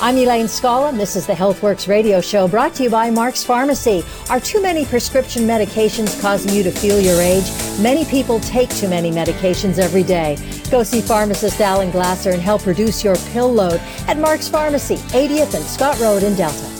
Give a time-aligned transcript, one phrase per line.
[0.00, 3.42] I'm Elaine Scala, and this is the Healthworx radio show brought to you by Mark's
[3.42, 4.04] Pharmacy.
[4.30, 7.50] Are too many prescription medications causing you to feel your age?
[7.80, 10.36] Many people take too many medications every day.
[10.70, 15.54] Go see pharmacist Alan Glasser and help reduce your pill load at Mark's Pharmacy, 80th
[15.54, 16.70] and Scott Road in Delta.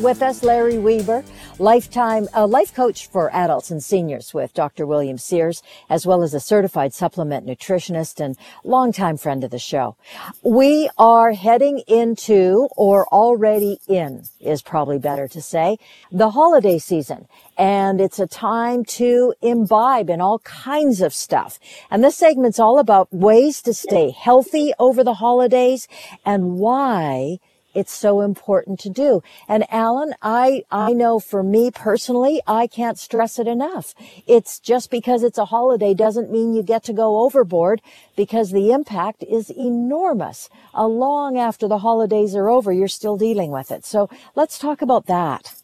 [0.00, 1.24] With us, Larry Weber
[1.58, 4.86] lifetime a life coach for adults and seniors with Dr.
[4.86, 9.96] William Sears, as well as a certified supplement nutritionist and longtime friend of the show.
[10.42, 15.78] We are heading into, or already in, is probably better to say,
[16.12, 17.26] the holiday season.
[17.56, 21.58] And it's a time to imbibe in all kinds of stuff.
[21.90, 25.88] And this segment's all about ways to stay healthy over the holidays
[26.24, 27.38] and why
[27.76, 29.22] it's so important to do.
[29.46, 33.94] And Alan, I, I know for me personally, I can't stress it enough.
[34.26, 37.82] It's just because it's a holiday doesn't mean you get to go overboard
[38.16, 40.48] because the impact is enormous.
[40.74, 43.84] Uh, long after the holidays are over, you're still dealing with it.
[43.84, 45.54] So let's talk about that.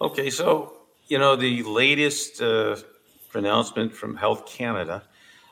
[0.00, 0.30] Okay.
[0.30, 0.72] So,
[1.08, 2.76] you know, the latest uh,
[3.28, 5.02] pronouncement from Health Canada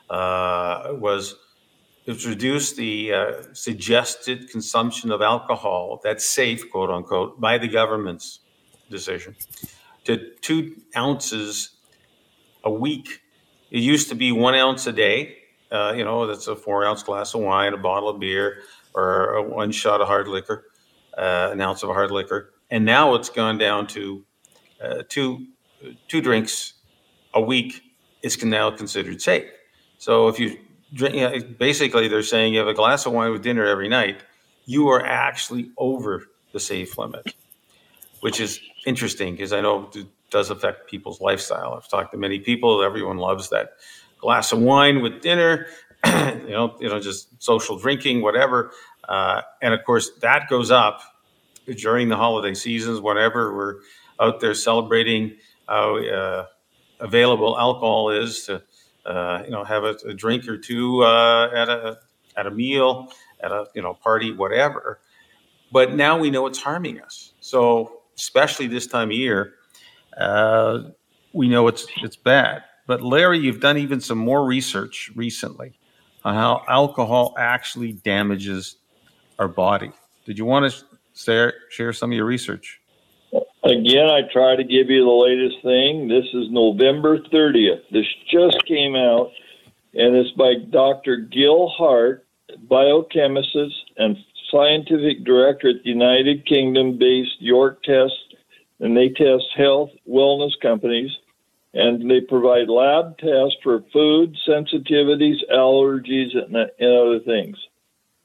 [0.09, 1.35] uh, was
[2.09, 8.39] it's reduced the uh, suggested consumption of alcohol that's safe, quote unquote, by the government's
[8.89, 9.35] decision
[10.05, 11.69] to two ounces
[12.63, 13.21] a week.
[13.69, 15.37] It used to be one ounce a day.
[15.71, 18.63] Uh, you know, that's a four ounce glass of wine, a bottle of beer,
[18.95, 20.65] or one shot of hard liquor,
[21.15, 22.53] uh, an ounce of hard liquor.
[22.71, 24.25] And now it's gone down to
[24.83, 25.45] uh, two
[26.07, 26.73] two drinks
[27.35, 27.83] a week
[28.23, 29.45] is now considered safe.
[29.99, 30.57] So if you
[30.93, 33.89] drink, you know, basically they're saying you have a glass of wine with dinner every
[33.89, 34.21] night,
[34.65, 37.35] you are actually over the safe limit,
[38.21, 41.73] which is interesting because I know it does affect people's lifestyle.
[41.73, 43.73] I've talked to many people; everyone loves that
[44.19, 45.67] glass of wine with dinner.
[46.05, 48.71] you know, you know, just social drinking, whatever.
[49.07, 51.01] Uh, and of course, that goes up
[51.77, 53.01] during the holiday seasons.
[53.01, 53.75] Whenever we're
[54.19, 55.35] out there celebrating
[55.67, 56.45] how uh,
[56.99, 58.63] available alcohol is to
[59.09, 61.99] uh, you know, have a, a drink or two uh, at a
[62.37, 63.11] at a meal,
[63.41, 64.99] at a you know party, whatever.
[65.71, 67.33] But now we know it's harming us.
[67.41, 69.53] So especially this time of year,
[70.17, 70.83] uh,
[71.33, 72.63] we know it's it's bad.
[72.87, 75.73] But Larry, you've done even some more research recently
[76.23, 78.77] on how alcohol actually damages
[79.37, 79.91] our body.
[80.25, 82.78] Did you want to share, share some of your research?
[83.63, 86.07] Again, I try to give you the latest thing.
[86.07, 87.81] This is November 30th.
[87.91, 89.31] This just came out,
[89.93, 91.17] and it's by Dr.
[91.17, 92.25] Gill Hart,
[92.69, 93.57] biochemist
[93.97, 94.15] and
[94.49, 98.37] scientific director at the United Kingdom based YorkTest,
[98.79, 101.11] and they test health wellness companies.
[101.73, 107.57] And they provide lab tests for food sensitivities, allergies, and, and other things.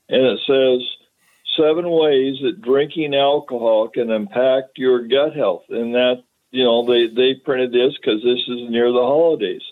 [0.09, 0.81] And it says,
[1.57, 5.65] seven ways that drinking alcohol can impact your gut health.
[5.69, 9.63] And that, you know, they, they printed this because this is near the holidays.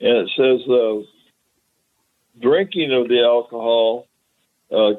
[0.00, 4.06] And it says the uh, drinking of the alcohol
[4.70, 4.94] uh,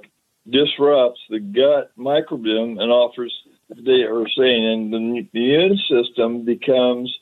[0.50, 3.34] disrupts the gut microbiome and offers,
[3.69, 7.16] they are saying, and the, immune system becomes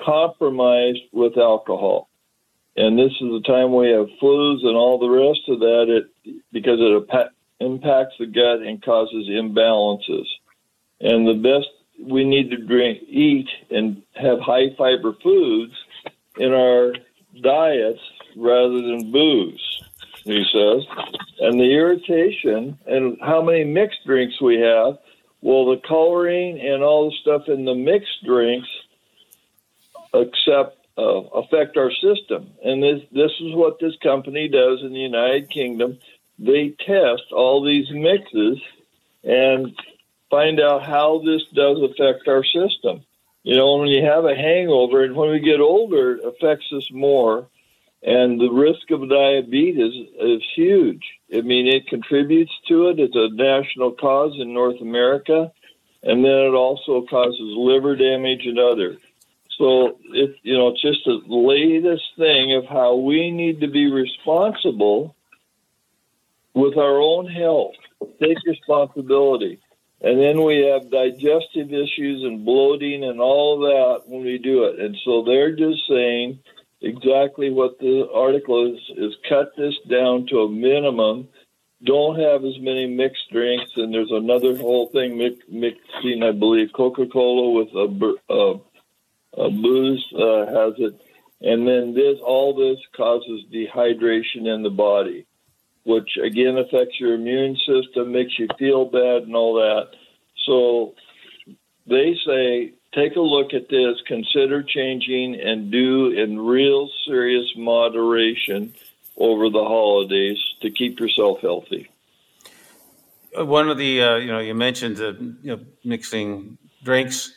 [0.00, 2.08] compromised with alcohol.
[2.76, 6.42] And this is the time we have flus and all the rest of that it,
[6.52, 7.08] because it
[7.60, 10.26] impacts the gut and causes imbalances.
[11.00, 11.68] And the best
[12.00, 15.72] we need to drink, eat, and have high fiber foods
[16.38, 16.94] in our
[17.42, 18.00] diets
[18.36, 19.82] rather than booze,
[20.24, 20.86] he says.
[21.40, 24.98] And the irritation and how many mixed drinks we have,
[25.40, 28.68] well, the coloring and all the stuff in the mixed drinks
[30.12, 32.50] accept, uh, affect our system.
[32.64, 35.98] And this, this is what this company does in the United Kingdom
[36.38, 38.58] they test all these mixes
[39.24, 39.74] and
[40.30, 43.04] find out how this does affect our system.
[43.42, 46.88] You know, when you have a hangover and when we get older, it affects us
[46.92, 47.48] more.
[48.02, 51.02] And the risk of diabetes is huge.
[51.34, 53.00] I mean, it contributes to it.
[53.00, 55.52] It's a national cause in North America.
[56.02, 58.98] And then it also causes liver damage and other.
[59.58, 63.90] So it, you know, it's just the latest thing of how we need to be
[63.90, 65.16] responsible
[66.54, 67.74] with our own health.
[68.20, 69.60] Take responsibility.
[70.00, 74.78] And then we have digestive issues and bloating and all that when we do it.
[74.78, 76.38] And so they're just saying
[76.80, 81.28] exactly what the article is, is cut this down to a minimum
[81.84, 87.50] don't have as many mixed drinks, and there's another whole thing mixing, I believe, Coca-Cola
[87.50, 91.00] with a, a, a booze uh, has it,
[91.40, 95.26] and then this all this causes dehydration in the body,
[95.88, 99.88] which again affects your immune system, makes you feel bad, and all that.
[100.44, 100.94] So
[101.86, 108.74] they say take a look at this, consider changing, and do in real serious moderation
[109.16, 111.88] over the holidays to keep yourself healthy.
[113.36, 115.12] Uh, one of the, uh, you know, you mentioned uh,
[115.42, 117.32] you know, mixing drinks.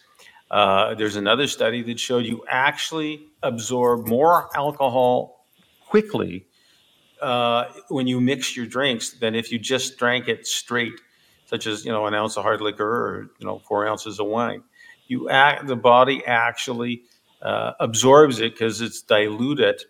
[0.50, 5.46] Uh, there's another study that showed you actually absorb more alcohol
[5.88, 6.48] quickly
[7.22, 10.94] uh, when you mix your drinks than if you just drank it straight,
[11.46, 14.28] such as you know an ounce of hard liquor or you know four ounces of
[14.28, 14.64] wine.
[15.08, 17.04] You act, the body actually
[17.42, 19.82] uh, absorbs it because it's diluted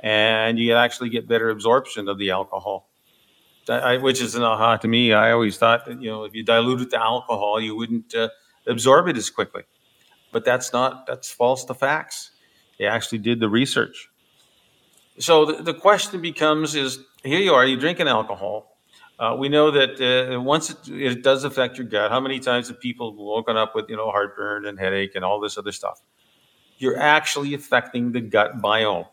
[0.00, 2.90] and you actually get better absorption of the alcohol.
[3.68, 5.14] I, which is an aha to me.
[5.14, 8.28] I always thought that you know if you diluted the alcohol, you wouldn't uh,
[8.66, 9.62] absorb it as quickly,
[10.32, 12.32] but that's not that's false to facts.
[12.78, 14.08] They actually did the research.
[15.18, 18.70] So the, the question becomes: Is here you are, you drinking alcohol.
[19.18, 22.66] Uh, we know that uh, once it, it, does affect your gut, how many times
[22.66, 26.02] have people woken up with you know heartburn and headache and all this other stuff?
[26.78, 29.06] You're actually affecting the gut biome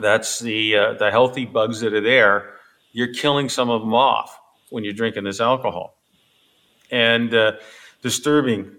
[0.00, 2.54] that's the uh, the healthy bugs that are there.
[2.92, 4.38] You're killing some of them off
[4.70, 5.98] when you're drinking this alcohol,
[6.90, 7.52] and uh,
[8.02, 8.76] disturbing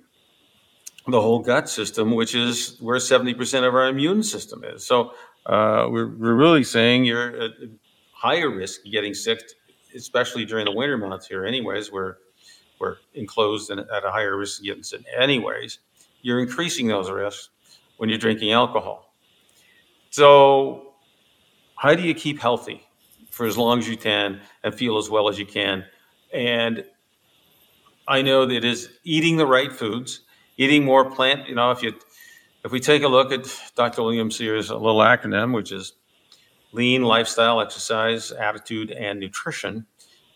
[1.08, 4.86] the whole gut system, which is where 70% of our immune system is.
[4.86, 5.12] So
[5.46, 7.52] uh, we're, we're really saying you're at
[8.12, 9.42] higher risk getting sick,
[9.96, 12.18] especially during the winter months here, anyways, where
[12.80, 15.80] we're enclosed and at a higher risk of getting sick, anyways.
[16.22, 17.50] You're increasing those risks
[17.98, 19.14] when you're drinking alcohol.
[20.10, 20.94] So
[21.76, 22.88] how do you keep healthy
[23.30, 25.84] for as long as you can and feel as well as you can?
[26.34, 26.86] And
[28.08, 30.22] I know that is eating the right foods,
[30.58, 31.48] eating more plant.
[31.50, 31.94] You know, if you
[32.64, 34.04] if we take a look at Dr.
[34.04, 35.94] William Sears' little acronym, which is
[36.72, 39.86] lean lifestyle, exercise, attitude, and nutrition,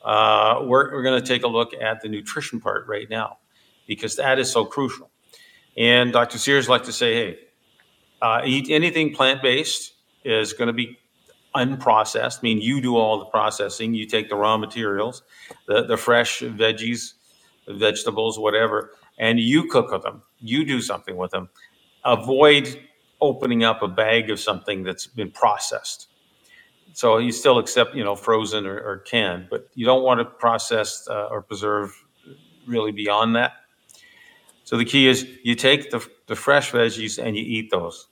[0.03, 3.38] uh, we're, we're going to take a look at the nutrition part right now
[3.88, 5.09] because that is so crucial.
[5.77, 6.38] And Dr.
[6.38, 7.39] Sears like to say, hey,
[8.21, 10.97] uh, eat anything plant based is going to be
[11.56, 15.23] unprocessed, I mean you do all the processing, you take the raw materials,
[15.68, 17.13] the, the fresh veggies,
[17.68, 20.21] vegetables, whatever, and you cook with them.
[20.39, 21.50] You do something with them.
[22.07, 22.81] Avoid
[23.21, 26.07] opening up a bag of something that's been processed.
[26.94, 30.25] So you still accept, you know, frozen or, or canned, but you don't want to
[30.25, 31.94] process uh, or preserve
[32.65, 33.51] really beyond that.
[34.63, 38.07] So the key is you take the, the fresh veggies and you eat those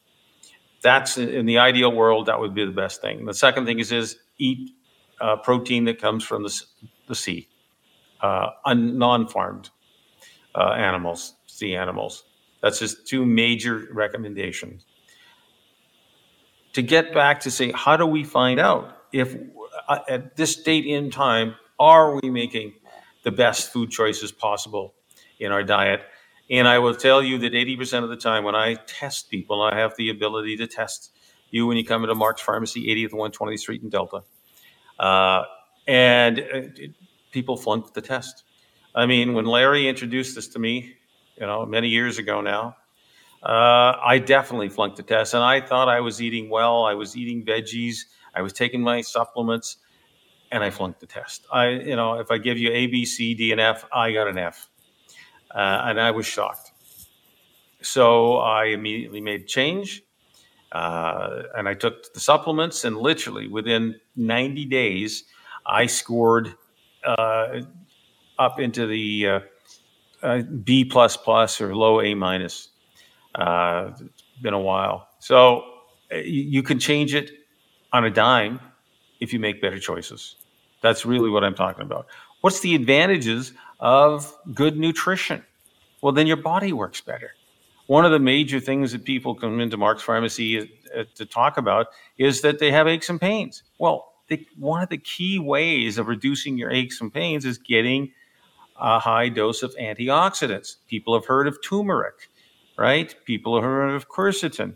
[0.85, 3.25] that's in the ideal world that would be the best thing.
[3.25, 4.71] The second thing is is eat
[5.19, 6.61] uh, protein that comes from the,
[7.07, 7.49] the sea,
[8.21, 9.71] uh, un, non-farmed
[10.53, 12.25] uh, animals, sea animals.
[12.65, 14.87] That's just two major recommendations.
[16.73, 19.35] To get back to say, how do we find out if
[19.87, 22.73] uh, at this date in time are we making
[23.21, 24.95] the best food choices possible
[25.37, 26.01] in our diet?
[26.49, 29.75] And I will tell you that 80% of the time when I test people, I
[29.75, 31.11] have the ability to test
[31.51, 34.23] you when you come into Mark's Pharmacy, 80th and 120th Street in Delta.
[34.97, 35.43] Uh,
[35.87, 36.61] and uh,
[37.31, 38.43] people flunk the test.
[38.95, 40.94] I mean, when Larry introduced this to me,
[41.39, 42.77] you know, many years ago now,
[43.43, 45.33] uh, I definitely flunked the test.
[45.33, 46.85] And I thought I was eating well.
[46.85, 48.05] I was eating veggies.
[48.33, 49.77] I was taking my supplements,
[50.51, 51.45] and I flunked the test.
[51.51, 54.27] I, you know, if I give you A, B, C, D, and F, I got
[54.27, 54.69] an F
[55.55, 56.71] uh, and I was shocked.
[57.81, 60.03] So I immediately made change,
[60.71, 65.23] uh, and I took the supplements, and literally within 90 days,
[65.65, 66.55] I scored
[67.05, 67.61] uh,
[68.37, 69.41] up into the
[70.63, 72.69] B plus plus or low A minus.
[73.35, 75.63] Uh, it's been a while, so
[76.11, 77.31] you can change it
[77.91, 78.59] on a dime
[79.19, 80.35] if you make better choices.
[80.81, 82.07] That's really what I'm talking about.
[82.41, 85.43] What's the advantages of good nutrition?
[86.01, 87.31] Well, then your body works better.
[87.87, 91.87] One of the major things that people come into Mark's Pharmacy uh, to talk about
[92.17, 93.63] is that they have aches and pains.
[93.79, 98.11] Well, the, one of the key ways of reducing your aches and pains is getting
[98.77, 100.77] a high dose of antioxidants.
[100.87, 102.29] People have heard of turmeric,
[102.77, 103.15] right?
[103.25, 104.75] People have heard of quercetin,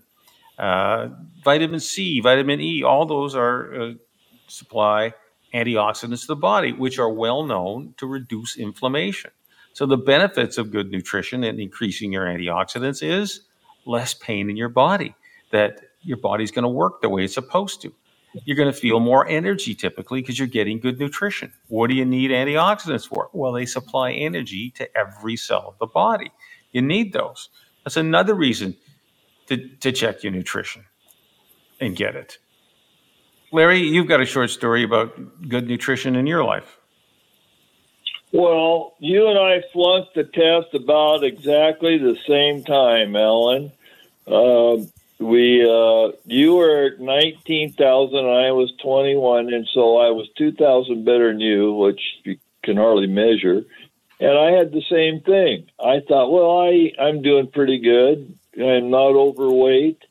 [0.58, 1.10] uh,
[1.44, 2.84] vitamin C, vitamin E.
[2.84, 3.94] All those are uh,
[4.48, 5.14] supply
[5.54, 9.32] antioxidants to the body, which are well known to reduce inflammation.
[9.74, 13.42] So, the benefits of good nutrition and increasing your antioxidants is
[13.86, 15.16] less pain in your body,
[15.52, 17.94] that your body's going to work the way it's supposed to.
[18.46, 21.52] You're going to feel more energy typically because you're getting good nutrition.
[21.68, 23.30] What do you need antioxidants for?
[23.34, 26.32] Well, they supply energy to every cell of the body.
[26.72, 27.50] You need those.
[27.84, 28.76] That's another reason
[29.48, 30.86] to, to check your nutrition
[31.80, 32.38] and get it.
[33.52, 36.78] Larry, you've got a short story about good nutrition in your life.
[38.32, 43.72] Well, you and I flunked the test about exactly the same time, Alan.
[44.28, 44.78] Uh,
[45.20, 50.54] we, uh, you were nineteen thousand, and I was twenty-one, and so I was two
[50.54, 53.66] thousand better than you, which you can hardly measure.
[54.22, 55.70] And I had the same thing.
[55.80, 58.34] I thought, well, I I'm doing pretty good.
[58.58, 60.04] I'm not overweight,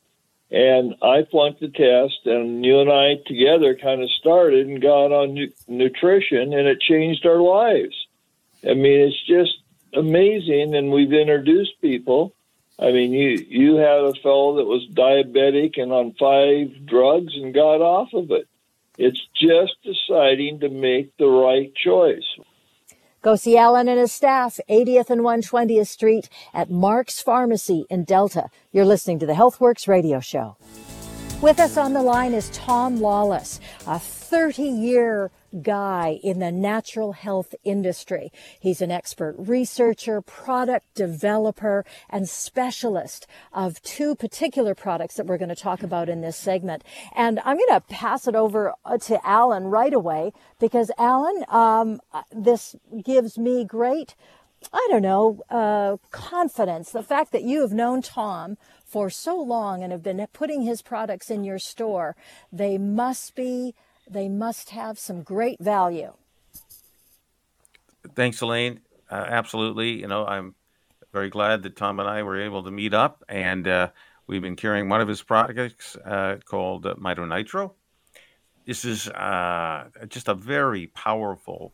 [0.51, 2.25] and I flunked the test.
[2.25, 6.81] And you and I together kind of started and got on nu- nutrition, and it
[6.81, 7.95] changed our lives.
[8.63, 9.57] I mean, it's just
[9.93, 12.35] amazing, and we've introduced people.
[12.81, 17.53] I mean, you you had a fellow that was diabetic and on five drugs and
[17.53, 18.47] got off of it.
[18.97, 22.25] It's just deciding to make the right choice.
[23.21, 28.49] Go see Alan and his staff, 80th and 120th Street at Mark's Pharmacy in Delta.
[28.71, 30.55] You're listening to the Healthworx radio show.
[31.41, 35.31] With us on the line is Tom Lawless, a 30 year
[35.63, 38.31] guy in the natural health industry.
[38.59, 45.49] He's an expert researcher, product developer, and specialist of two particular products that we're going
[45.49, 46.83] to talk about in this segment.
[47.15, 51.99] And I'm going to pass it over uh, to Alan right away because Alan, um,
[52.13, 54.15] uh, this gives me great
[54.73, 56.91] I don't know, uh, confidence.
[56.91, 60.81] The fact that you have known Tom for so long and have been putting his
[60.81, 62.17] products in your store,
[62.51, 63.73] they must be
[64.09, 66.13] they must have some great value.
[68.15, 68.79] Thanks, Elaine.
[69.09, 70.01] Uh, absolutely.
[70.01, 70.55] You know, I'm
[71.13, 73.89] very glad that Tom and I were able to meet up, and uh,
[74.27, 77.73] we've been carrying one of his products uh, called uh, Mito Nitro.
[78.65, 81.73] This is uh, just a very powerful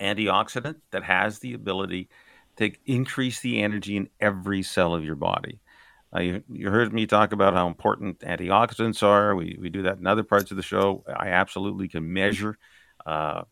[0.00, 2.08] antioxidant that has the ability
[2.56, 5.60] to increase the energy in every cell of your body.
[6.14, 9.34] Uh, you, you, heard me talk about how important antioxidants are.
[9.34, 11.04] We, we do that in other parts of the show.
[11.06, 12.58] I absolutely can measure
[13.04, 13.42] uh,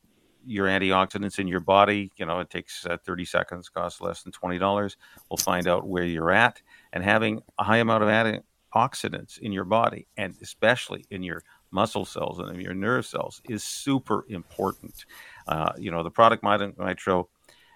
[0.46, 2.10] your antioxidants in your body.
[2.16, 4.96] You know, it takes uh, 30 seconds, costs less than $20.
[5.30, 6.62] We'll find out where you're at.
[6.94, 12.06] And having a high amount of antioxidants in your body, and especially in your muscle
[12.06, 15.04] cells and in your nerve cells, is super important.
[15.46, 17.28] Uh, you know, the product Nitro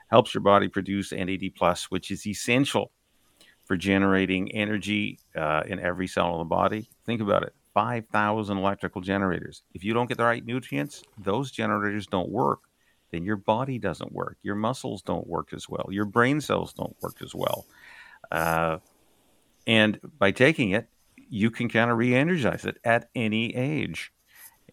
[0.09, 2.93] helps your body produce NAD+, plus, which is essential
[3.71, 6.89] for generating energy uh, in every cell of the body.
[7.07, 9.63] Think about it 5,000 electrical generators.
[9.75, 12.63] If you don't get the right nutrients, those generators don't work.
[13.13, 14.39] Then your body doesn't work.
[14.43, 15.87] Your muscles don't work as well.
[15.89, 17.65] Your brain cells don't work as well.
[18.33, 18.79] Uh,
[19.69, 20.89] and by taking it,
[21.29, 24.13] you can kind of re energize it at any age.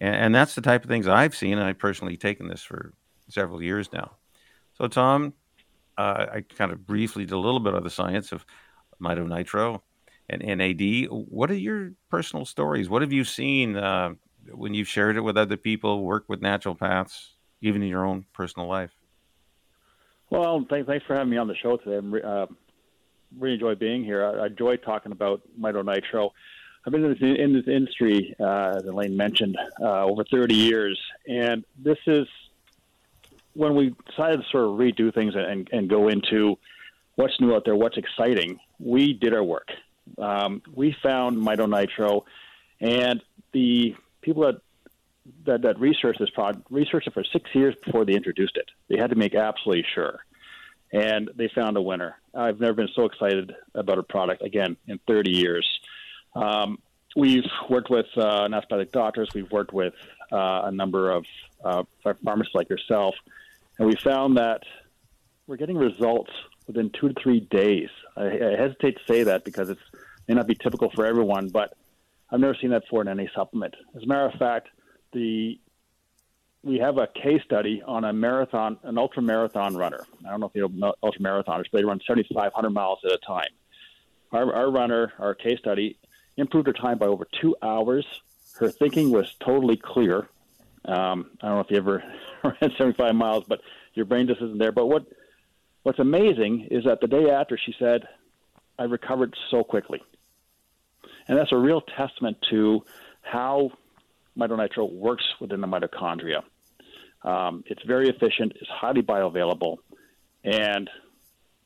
[0.02, 1.60] And, and, that's the type of things I've seen.
[1.60, 2.96] I've personally taken this for
[3.30, 4.14] several years now.
[4.74, 5.34] So, Tom,
[6.00, 8.44] uh, I kind of briefly did a little bit of the science of
[9.02, 9.84] Mito Nitro
[10.30, 11.08] and NAD.
[11.10, 12.90] What are your personal stories?
[12.90, 14.16] What have you seen uh,
[14.52, 17.30] when you've shared it with other people, worked with naturopaths,
[17.62, 18.92] even in your own personal life?
[20.30, 22.06] Well, thanks, thanks for having me on the show today.
[22.24, 22.46] I uh,
[23.38, 24.26] really enjoy being here.
[24.26, 26.34] I, I enjoy talking about Mito Nitro.
[26.86, 31.00] I've been in this, in this industry, uh, as Elaine mentioned, uh, over 30 years,
[31.28, 32.28] and this is
[33.54, 36.58] when we decided to sort of redo things and, and go into
[37.16, 39.70] what's new out there, what's exciting we did our work.
[40.18, 42.26] Um, we found Mito Nitro,
[42.80, 44.62] and the people that
[45.46, 48.70] that, that researched this product researched it for six years before they introduced it.
[48.88, 50.20] They had to make absolutely sure,
[50.94, 52.16] and they found a winner.
[52.34, 55.68] I've never been so excited about a product again in 30 years.
[56.36, 56.80] Um,
[57.16, 58.48] we've worked with uh,
[58.94, 59.30] doctors.
[59.34, 59.94] We've worked with
[60.32, 61.26] uh, a number of
[61.64, 61.84] uh,
[62.24, 63.16] pharmacists like yourself,
[63.80, 64.62] and we found that
[65.48, 66.32] we're getting results
[66.68, 67.90] within two to three days.
[68.16, 69.78] I, I hesitate to say that because it
[70.28, 71.76] may not be typical for everyone, but
[72.30, 73.76] I've never seen that for in any supplement.
[73.96, 74.68] As a matter of fact,
[75.14, 75.60] the
[76.64, 80.06] we have a case study on a marathon, an ultra marathon runner.
[80.26, 83.18] I don't know if you know ultra marathoners, but they run 7,500 miles at a
[83.26, 83.48] time.
[84.34, 85.98] Our, our runner, our case study,
[86.36, 88.06] improved her time by over two hours.
[88.60, 90.28] Her thinking was totally clear.
[90.84, 92.04] Um, I don't know if you ever
[92.44, 93.62] ran 75 miles, but
[93.94, 94.72] your brain just isn't there.
[94.74, 95.06] But what
[95.84, 98.08] What's amazing is that the day after she said,
[98.78, 100.02] I recovered so quickly.
[101.28, 102.84] And that's a real testament to
[103.22, 103.72] how
[104.38, 106.44] mitonitro works within the mitochondria.
[107.24, 109.78] Um, it's very efficient, it's highly bioavailable,
[110.44, 110.90] and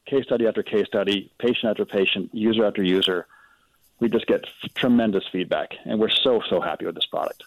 [0.05, 3.27] case study after case study, patient after patient, user after user,
[3.99, 7.43] we just get tremendous feedback, and we're so so happy with this product.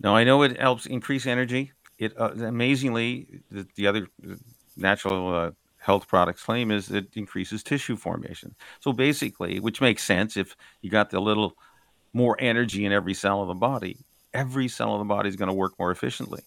[0.00, 1.72] Now I know it helps increase energy.
[1.98, 4.08] It uh, amazingly the, the other
[4.76, 8.54] natural uh, health products claim is it increases tissue formation.
[8.80, 11.54] So basically, which makes sense if you got the little
[12.12, 13.98] more energy in every cell of the body,
[14.34, 16.42] every cell of the body is going to work more efficiently.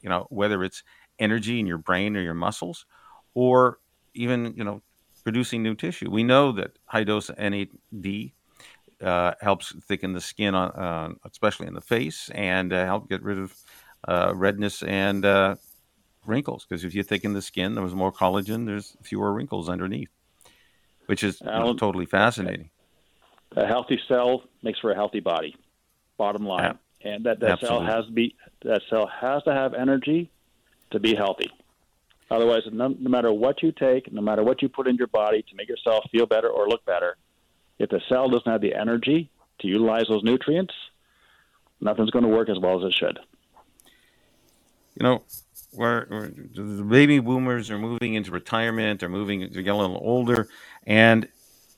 [0.00, 0.82] You know, whether it's
[1.18, 2.86] energy in your brain or your muscles,
[3.34, 3.78] or
[4.14, 4.82] even you know
[5.24, 6.10] producing new tissue.
[6.10, 8.32] We know that high dose NAD
[9.02, 13.22] uh, helps thicken the skin, on, uh, especially in the face, and uh, help get
[13.22, 13.54] rid of
[14.08, 15.56] uh, redness and uh,
[16.26, 16.66] wrinkles.
[16.68, 20.10] Because if you thicken the skin, there was more collagen, there's fewer wrinkles underneath,
[21.06, 22.70] which is you know, totally fascinating.
[23.56, 25.56] A healthy cell makes for a healthy body.
[26.16, 30.30] Bottom line, and that, that cell has to be that cell has to have energy
[30.90, 31.50] to be healthy.
[32.30, 35.42] Otherwise, no, no matter what you take, no matter what you put in your body
[35.42, 37.16] to make yourself feel better or look better,
[37.78, 40.74] if the cell doesn't have the energy to utilize those nutrients,
[41.80, 43.18] nothing's going to work as well as it should.
[44.94, 45.22] You know,
[45.72, 46.06] where,
[46.54, 50.48] the baby boomers are moving into retirement, they're moving, they're getting a little older,
[50.86, 51.28] and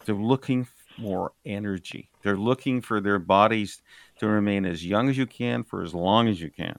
[0.04, 0.66] they're looking
[0.98, 2.10] for energy.
[2.22, 3.82] They're looking for their bodies
[4.18, 6.78] to remain as young as you can for as long as you can.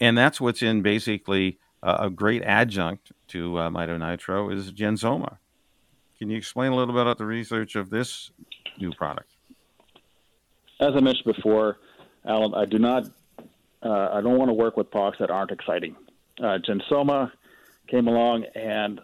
[0.00, 5.38] And that's what's in basically uh, a great adjunct to uh, Nitro is Gensoma.
[6.18, 8.30] Can you explain a little bit about the research of this
[8.78, 9.30] new product?
[10.80, 11.78] As I mentioned before,
[12.24, 13.04] Alan, I do not,
[13.82, 15.96] uh, I don't want to work with products that aren't exciting.
[16.40, 17.30] Uh, Gensoma
[17.86, 19.00] came along, and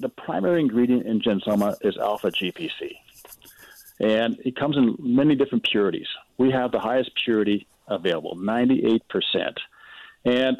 [0.00, 2.96] the primary ingredient in Gensoma is alpha GPC.
[4.00, 6.08] And it comes in many different purities.
[6.36, 9.00] We have the highest purity available, 98%.
[10.24, 10.58] And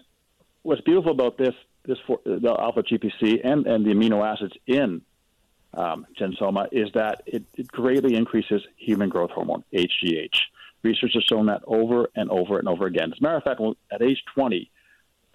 [0.63, 1.55] what's beautiful about this,
[1.85, 5.03] this for, the alpha GPC and, and the amino acids in
[5.75, 10.39] um, gensoma is that it, it greatly increases human growth hormone, HGH.
[10.83, 13.13] Research has shown that over and over and over again.
[13.13, 14.71] As a matter of fact, at age 20,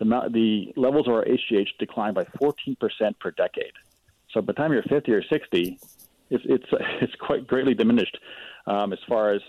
[0.02, 2.76] the, the levels of our HGH decline by 14%
[3.20, 3.74] per decade.
[4.32, 5.80] So by the time you're 50 or 60,
[6.32, 6.66] it's, it's,
[7.02, 8.18] it's quite greatly diminished
[8.66, 9.42] um, as far as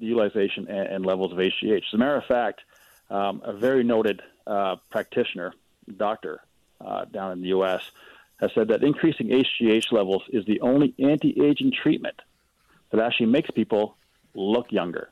[0.00, 1.76] the utilization and, and, levels of HGH.
[1.76, 2.62] As a matter of fact,
[3.10, 5.52] um, a very noted uh, practitioner,
[5.96, 6.40] doctor
[6.80, 7.82] uh, down in the U.S.,
[8.40, 12.20] has said that increasing HGH levels is the only anti-aging treatment
[12.90, 13.96] that actually makes people
[14.34, 15.10] look younger.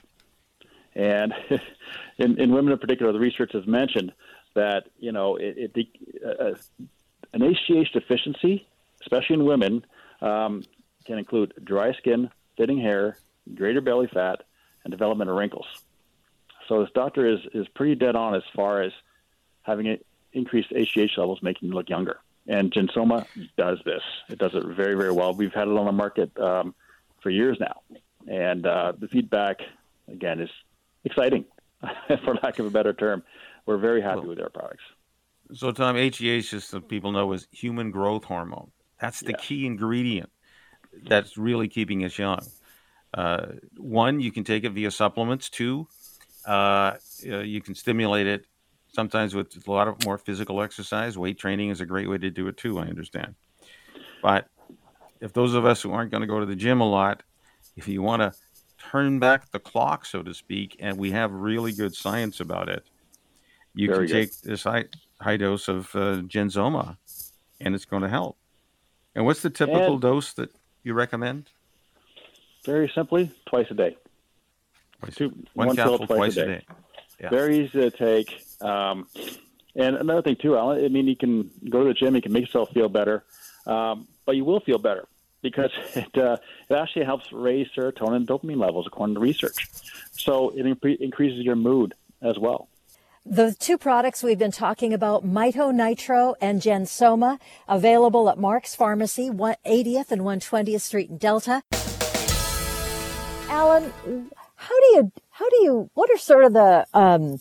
[0.95, 1.35] And
[2.19, 4.13] in, in women in particular, the research has mentioned
[4.57, 5.89] that you know it, it
[6.27, 6.55] uh,
[7.33, 8.67] an HGH deficiency,
[9.01, 9.85] especially in women,
[10.21, 10.63] um,
[11.05, 13.17] can include dry skin, thinning hair,
[13.55, 14.43] greater belly fat,
[14.85, 15.67] and development of wrinkles.
[16.69, 18.93] So this doctor is is pretty dead on as far as
[19.63, 19.99] having
[20.33, 22.19] increased HGH levels making you look younger.
[22.49, 24.03] And Gensoma does this.
[24.29, 25.35] It does it very, very well.
[25.35, 26.75] We've had it on the market um,
[27.21, 27.81] for years now.
[28.29, 29.61] And uh, the feedback,
[30.07, 30.51] again, is
[31.05, 31.45] exciting,
[32.25, 33.25] for lack of a better term.
[33.67, 34.85] We're very happy well, with our products.
[35.53, 38.71] So, Tom, HGH, just so people know, is human growth hormone.
[39.01, 39.39] That's the yeah.
[39.39, 40.31] key ingredient
[41.05, 42.41] that's really keeping us young.
[43.13, 45.51] Uh, one, you can take it via supplements.
[45.51, 45.89] Two,
[46.47, 48.47] uh, you can stimulate it
[48.93, 51.19] sometimes with a lot of more physical exercise.
[51.19, 53.35] Weight training is a great way to do it too, I understand.
[54.23, 54.49] But
[55.21, 57.23] if those of us who aren't going to go to the gym a lot,
[57.77, 58.33] if you want to
[58.79, 62.87] turn back the clock, so to speak, and we have really good science about it,
[63.77, 64.27] you Very can good.
[64.27, 64.87] take this high,
[65.21, 66.97] high dose of uh, Gensoma,
[67.61, 68.37] and it's going to help.
[69.15, 70.51] And what's the typical and dose that
[70.83, 71.51] you recommend?
[72.65, 73.97] Very simply, twice a day.
[75.01, 76.47] Twice, Two, one, one capsule twice, twice, a day.
[76.47, 76.65] day.
[77.21, 77.31] Yeah.
[77.31, 78.45] Very easy to take.
[78.61, 79.07] Um,
[79.75, 80.83] and another thing too, Alan.
[80.85, 83.25] I mean, you can go to the gym, you can make yourself feel better,
[83.67, 85.07] um, but you will feel better
[85.43, 86.39] because it uh,
[86.71, 89.69] it actually helps raise serotonin and dopamine levels according to research.
[90.13, 92.69] So it increases your mood as well.
[93.29, 99.31] The two products we've been talking about, Mito Nitro and Gensoma, available at Mark's Pharmacy,
[99.31, 101.61] 80th and 120th Street in Delta.
[103.51, 103.93] Alan,
[104.55, 107.41] how do you, how do you, what are sort of the, um,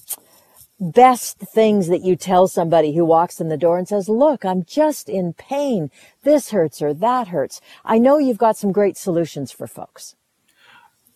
[0.80, 4.66] best things that you tell somebody who walks in the door and says, look, I'm
[4.66, 5.92] just in pain.
[6.24, 7.62] This hurts or that hurts.
[7.86, 10.16] I know you've got some great solutions for folks.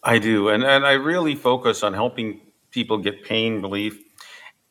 [0.04, 0.48] I do.
[0.48, 4.00] And, and I really focus on helping people get pain relief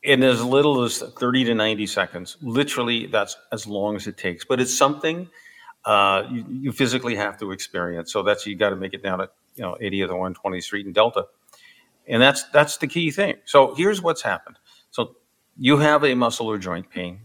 [0.09, 2.39] in as little as 30 to 90 seconds.
[2.41, 4.43] Literally, that's as long as it takes.
[4.43, 5.29] But it's something
[5.85, 8.11] uh, you, you, physically have to experience.
[8.11, 10.87] So that's you got to make it down at you know 80th or 120th Street
[10.87, 11.27] in Delta,
[12.07, 13.37] and that's that's the key thing.
[13.45, 14.57] So here's what's happened.
[14.93, 15.17] So
[15.59, 17.21] you have a muscle or joint pain.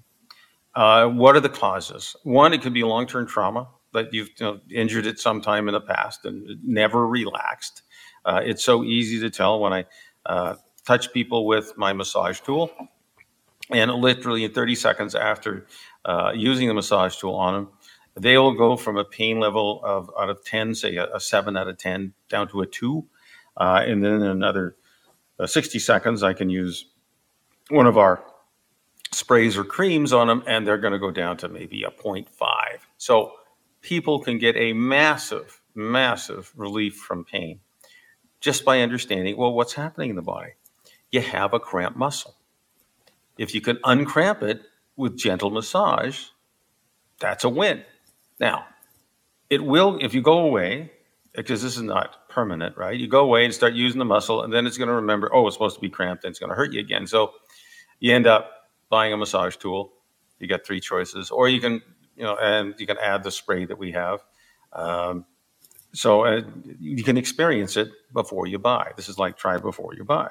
[0.76, 2.18] Uh, what are the causes?
[2.24, 5.74] One, it could be long-term trauma that you've you know, injured at some time in
[5.74, 7.84] the past and never relaxed.
[8.26, 9.86] Uh, it's so easy to tell when I
[10.26, 12.72] uh, touch people with my massage tool,
[13.72, 15.66] and literally in 30 seconds after
[16.06, 17.70] uh, using the massage tool on them,
[18.16, 21.58] they will go from a pain level of out of 10, say a, a 7
[21.58, 23.06] out of 10, down to a 2.
[23.58, 24.76] Uh, and then in another
[25.40, 26.86] uh, 60 seconds, I can use
[27.70, 28.24] one of our
[29.12, 32.28] sprays or creams on them, and they're going to go down to maybe a 0.5.
[32.98, 33.34] So
[33.82, 37.60] people can get a massive, massive relief from pain
[38.40, 40.52] just by understanding well, what's happening in the body?
[41.14, 42.36] You have a cramped muscle.
[43.38, 44.64] If you can uncramp it
[44.96, 46.20] with gentle massage,
[47.20, 47.84] that's a win.
[48.40, 48.66] Now,
[49.48, 50.92] it will, if you go away,
[51.36, 53.00] because this is not permanent, right?
[53.00, 55.46] You go away and start using the muscle, and then it's going to remember, oh,
[55.46, 57.06] it's supposed to be cramped, and it's going to hurt you again.
[57.06, 57.34] So
[58.00, 58.50] you end up
[58.90, 59.94] buying a massage tool.
[60.40, 61.84] You get three choices, or you can,
[62.16, 64.24] you know, and you can add the spray that we have.
[64.74, 65.26] Um,
[65.94, 66.42] so uh,
[66.80, 68.94] you can experience it before you buy.
[68.96, 70.30] This is like try before you buy.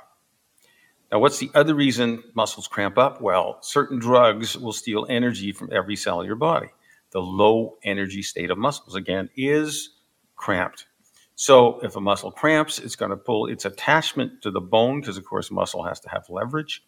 [1.13, 3.21] Now, what's the other reason muscles cramp up?
[3.21, 6.69] Well, certain drugs will steal energy from every cell of your body.
[7.11, 9.91] The low energy state of muscles, again, is
[10.37, 10.87] cramped.
[11.35, 15.19] So if a muscle cramps, it's going to pull its attachment to the bone because,
[15.19, 16.83] of course, muscle has to have leverage.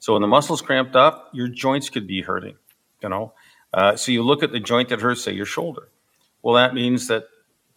[0.00, 2.56] So when the muscle's cramped up, your joints could be hurting.
[3.00, 3.32] You know,
[3.72, 5.88] uh, so you look at the joint that hurts, say your shoulder.
[6.42, 7.24] Well, that means that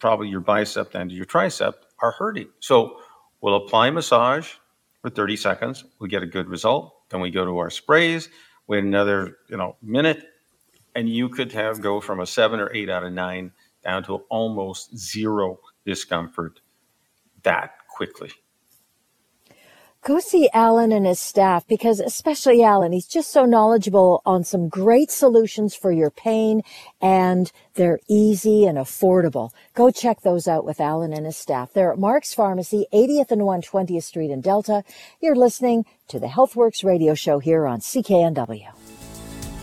[0.00, 2.48] probably your bicep and your tricep are hurting.
[2.58, 2.98] So
[3.40, 4.54] we'll apply massage
[5.02, 5.84] for 30 seconds.
[5.98, 6.94] We get a good result.
[7.10, 8.28] Then we go to our sprays.
[8.66, 10.24] Wait another you know minute,
[10.94, 13.52] and you could have go from a seven or eight out of nine
[13.84, 16.60] down to almost zero discomfort
[17.44, 18.32] that quickly
[20.06, 24.68] go see Alan and his staff because especially Alan, he's just so knowledgeable on some
[24.68, 26.62] great solutions for your pain
[27.02, 29.50] and they're easy and affordable.
[29.74, 31.72] Go check those out with Alan and his staff.
[31.72, 34.84] They're at Mark's Pharmacy, 80th and 120th Street in Delta.
[35.20, 38.85] You're listening to the Healthworx radio show here on CKNW.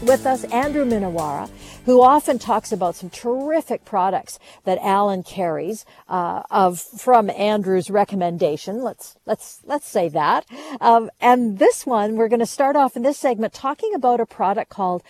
[0.06, 1.50] With us, Andrew Minowara
[1.86, 8.82] who often talks about some terrific products that Alan carries uh, of from Andrew's recommendation.
[8.82, 10.46] Let's let's let's say that.
[10.80, 14.26] Um, and this one, we're going to start off in this segment talking about a
[14.26, 15.04] product called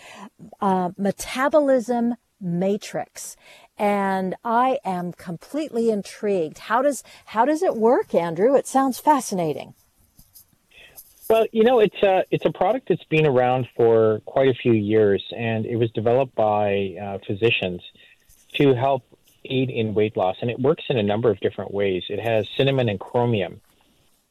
[0.60, 3.36] uh, Metabolism Matrix
[3.76, 6.58] and I am completely intrigued.
[6.58, 8.54] How does how does it work, Andrew?
[8.54, 9.74] It sounds fascinating.
[11.28, 14.72] Well, you know, it's a it's a product that's been around for quite a few
[14.72, 17.80] years, and it was developed by uh, physicians
[18.54, 19.02] to help
[19.46, 22.02] aid in weight loss, and it works in a number of different ways.
[22.08, 23.60] It has cinnamon and chromium,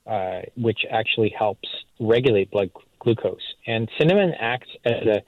[0.06, 1.68] uh, which actually helps
[2.00, 5.24] regulate blood glucose, and cinnamon acts as a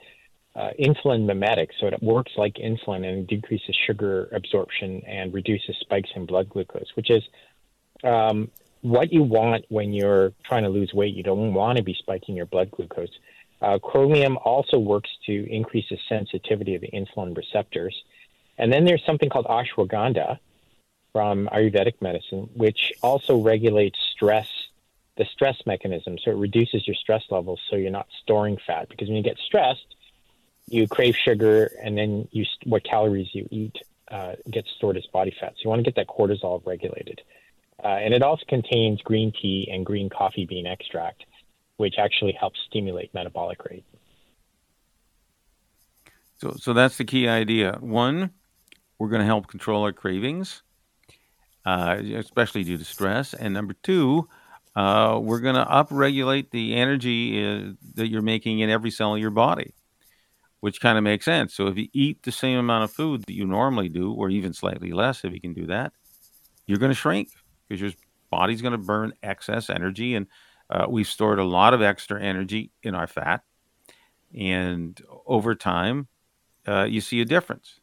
[0.58, 6.10] uh, insulin mimetic, so it works like insulin and decreases sugar absorption and reduces spikes
[6.14, 7.22] in blood glucose, which is
[8.04, 8.50] um,
[8.82, 11.14] what you want when you're trying to lose weight.
[11.14, 13.10] You don't want to be spiking your blood glucose.
[13.60, 17.94] Uh, chromium also works to increase the sensitivity of the insulin receptors.
[18.58, 20.38] And then there's something called ashwagandha
[21.12, 24.48] from Ayurvedic medicine, which also regulates stress,
[25.16, 26.18] the stress mechanism.
[26.22, 28.88] So it reduces your stress levels so you're not storing fat.
[28.88, 29.94] Because when you get stressed,
[30.68, 33.76] you crave sugar, and then you what calories you eat
[34.10, 35.54] uh, gets stored as body fat.
[35.56, 37.22] So you want to get that cortisol regulated.
[37.84, 41.24] Uh, and it also contains green tea and green coffee bean extract,
[41.76, 43.84] which actually helps stimulate metabolic rate.
[46.38, 47.76] So, so that's the key idea.
[47.80, 48.30] One,
[48.98, 50.62] we're going to help control our cravings,
[51.64, 53.34] uh, especially due to stress.
[53.34, 54.28] And number two,
[54.74, 59.20] uh, we're going to upregulate the energy uh, that you're making in every cell of
[59.20, 59.74] your body,
[60.60, 61.54] which kind of makes sense.
[61.54, 64.52] So if you eat the same amount of food that you normally do, or even
[64.52, 65.92] slightly less, if you can do that,
[66.66, 67.28] you're going to shrink
[67.68, 67.92] because your
[68.30, 70.14] body's going to burn excess energy.
[70.14, 70.26] And
[70.70, 73.42] uh, we've stored a lot of extra energy in our fat.
[74.36, 76.08] And over time,
[76.66, 77.80] uh, you see a difference.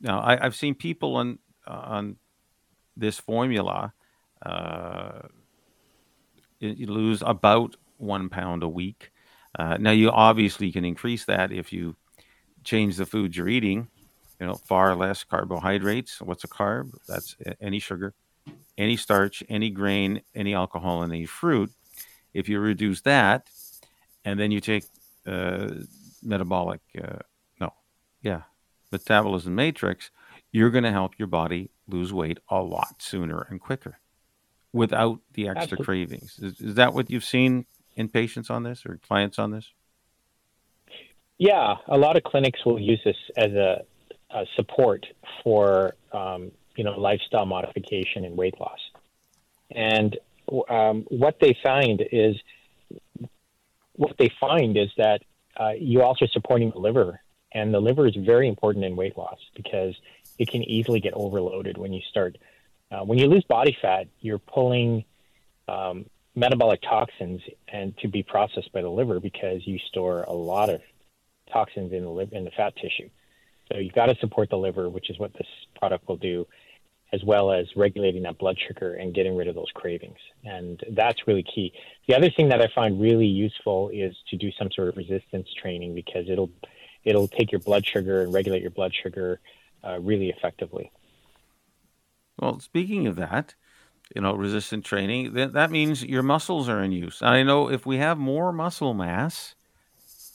[0.00, 2.16] Now, I, have seen people on on
[2.96, 3.94] this formula
[4.44, 5.22] uh,
[6.58, 9.12] you lose about one pound a week.
[9.58, 11.96] Uh, now, you obviously can increase that if you
[12.64, 13.88] change the foods you're eating.
[14.40, 16.20] You know, far less carbohydrates.
[16.20, 16.92] What's a carb?
[17.06, 18.14] That's any sugar
[18.76, 21.70] any starch, any grain, any alcohol, and any fruit.
[22.32, 23.48] If you reduce that,
[24.24, 24.84] and then you take
[25.26, 25.70] uh,
[26.22, 27.18] metabolic, uh,
[27.60, 27.72] no,
[28.22, 28.42] yeah,
[28.90, 30.10] metabolism matrix,
[30.50, 33.98] you're going to help your body lose weight a lot sooner and quicker
[34.72, 35.84] without the extra Absolutely.
[35.84, 36.38] cravings.
[36.40, 39.70] Is, is that what you've seen in patients on this or clients on this?
[41.38, 43.84] Yeah, a lot of clinics will use this as a,
[44.30, 45.06] a support
[45.42, 48.78] for um, you know, lifestyle modification and weight loss.
[49.70, 50.16] And
[50.68, 52.36] um, what they find is
[53.96, 55.22] what they find is that
[55.56, 57.20] uh, you also supporting the liver,
[57.52, 59.94] and the liver is very important in weight loss because
[60.38, 62.36] it can easily get overloaded when you start.
[62.90, 65.04] Uh, when you lose body fat, you're pulling
[65.68, 70.68] um, metabolic toxins and to be processed by the liver because you store a lot
[70.68, 70.80] of
[71.52, 73.08] toxins in the liver in the fat tissue.
[73.70, 75.46] So you've got to support the liver, which is what this
[75.78, 76.46] product will do,
[77.14, 80.18] as well as regulating that blood sugar and getting rid of those cravings.
[80.44, 81.72] And that's really key.
[82.08, 85.48] The other thing that I find really useful is to do some sort of resistance
[85.62, 86.50] training because it'll
[87.04, 89.40] it'll take your blood sugar and regulate your blood sugar
[89.86, 90.90] uh, really effectively.
[92.38, 93.54] Well, speaking of that,
[94.14, 97.20] you know, resistant training, that, that means your muscles are in use.
[97.20, 99.54] And I know if we have more muscle mass,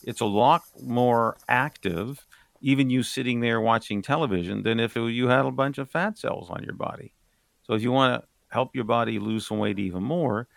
[0.04, 2.26] it's a lot more active,
[2.60, 6.18] even you sitting there watching television, than if it, you had a bunch of fat
[6.18, 7.14] cells on your body.
[7.62, 10.48] So if you want to help your body lose some weight even more,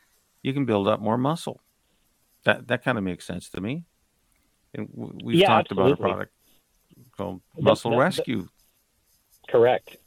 [0.42, 1.62] you can build up more muscle.
[2.44, 3.86] That that kind of makes sense to me.
[4.74, 4.90] And
[5.24, 5.94] we've yeah, talked absolutely.
[5.94, 6.34] about a product
[7.16, 8.48] called Muscle Rescue.
[9.50, 9.98] Correct,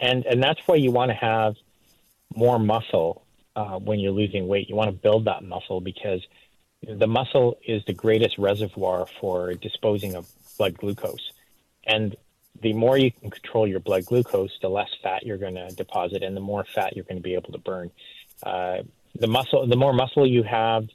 [0.00, 1.54] and and that's why you want to have
[2.34, 4.68] more muscle uh, when you're losing weight.
[4.68, 6.26] You want to build that muscle because
[6.82, 10.28] the muscle is the greatest reservoir for disposing of
[10.58, 11.32] blood glucose.
[11.86, 12.16] And
[12.62, 16.22] the more you can control your blood glucose, the less fat you're going to deposit,
[16.22, 17.90] and the more fat you're going to be able to burn.
[18.42, 18.78] Uh,
[19.14, 20.88] the muscle, the more muscle you have,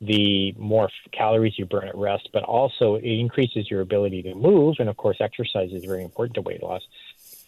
[0.00, 4.76] the more calories you burn at rest, but also it increases your ability to move.
[4.78, 6.82] And of course, exercise is very important to weight loss.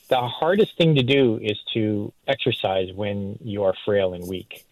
[0.09, 4.66] The hardest thing to do is to exercise when you are frail and weak.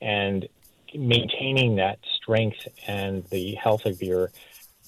[0.00, 0.48] And
[0.94, 4.30] maintaining that strength and the health of your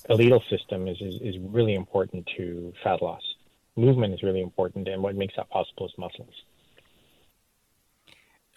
[0.05, 3.23] skeletal system is, is, is really important to fat loss.
[3.77, 6.35] Movement is really important, and what makes that possible is muscles.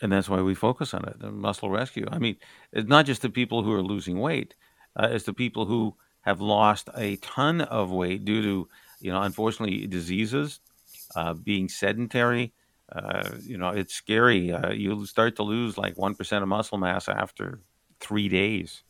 [0.02, 2.08] And that's why we focus on it, the muscle rescue.
[2.12, 2.38] I mean,
[2.74, 4.56] it's not just the people who are losing weight,
[4.96, 9.22] uh, it's the people who have lost a ton of weight due to, you know,
[9.22, 10.60] unfortunately, diseases,
[11.16, 12.54] uh, being sedentary,
[12.92, 14.52] uh, you know, it's scary.
[14.52, 17.62] Uh, you start to lose like 1% of muscle mass after
[18.00, 18.84] three days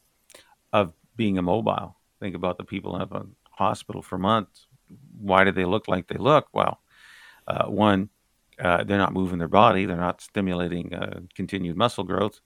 [0.74, 1.98] of being immobile.
[2.22, 4.68] Think about the people in a hospital for months.
[5.20, 6.48] Why do they look like they look?
[6.54, 6.80] Well,
[7.48, 8.10] uh, one,
[8.58, 9.86] uh, they're not moving their body.
[9.86, 12.40] They're not stimulating uh, continued muscle growth.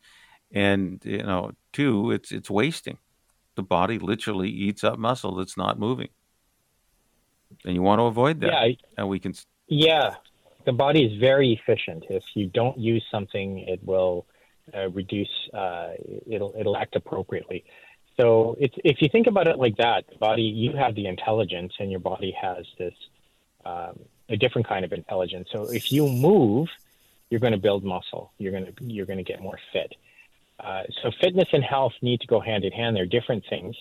[0.51, 2.97] And, you know, two, it's, it's wasting.
[3.55, 6.09] The body literally eats up muscle that's not moving.
[7.63, 8.51] And you want to avoid that.
[8.51, 8.75] Yeah.
[8.97, 9.33] and we can.
[9.67, 10.15] Yeah
[10.65, 12.05] the body is very efficient.
[12.09, 14.25] If you don't use something, it will
[14.73, 15.29] uh, reduce.
[15.53, 15.91] Uh,
[16.27, 17.63] it'll it'll act appropriately.
[18.17, 21.73] So it's if you think about it like that, the body you have the intelligence,
[21.79, 22.93] and your body has this
[23.65, 23.99] um,
[24.29, 25.49] a different kind of intelligence.
[25.51, 26.69] So if you move,
[27.29, 28.31] you're going to build muscle.
[28.37, 29.93] You're going to you're going to get more fit.
[30.59, 32.95] Uh, so fitness and health need to go hand in hand.
[32.95, 33.75] They're different things,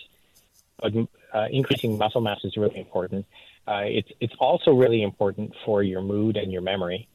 [0.80, 0.92] but
[1.32, 3.26] uh, increasing muscle mass is really important.
[3.66, 7.08] Uh, it's it's also really important for your mood and your memory.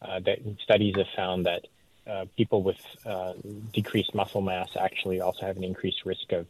[0.00, 1.66] Uh, that studies have found that
[2.10, 3.34] uh, people with uh,
[3.72, 6.46] decreased muscle mass actually also have an increased risk of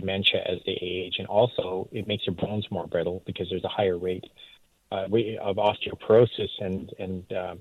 [0.00, 3.74] dementia as they age, and also it makes your bones more brittle because there's a
[3.80, 4.26] higher rate
[4.92, 5.06] uh,
[5.50, 7.54] of osteoporosis and and uh,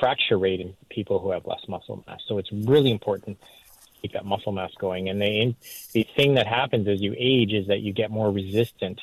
[0.00, 2.20] fracture rate in people who have less muscle mass.
[2.28, 5.08] So it's really important to keep that muscle mass going.
[5.08, 5.54] And the
[5.92, 9.00] the thing that happens as you age is that you get more resistant